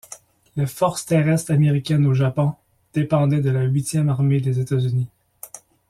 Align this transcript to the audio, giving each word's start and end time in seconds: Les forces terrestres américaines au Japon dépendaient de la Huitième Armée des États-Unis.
Les 0.55 0.65
forces 0.65 1.05
terrestres 1.05 1.51
américaines 1.53 2.07
au 2.07 2.15
Japon 2.15 2.55
dépendaient 2.91 3.41
de 3.41 3.51
la 3.51 3.65
Huitième 3.65 4.09
Armée 4.09 4.41
des 4.41 4.59
États-Unis. 4.59 5.09